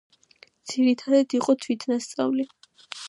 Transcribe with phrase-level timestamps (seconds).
[0.71, 2.47] ძირითადად იყო თვითნასწავლი.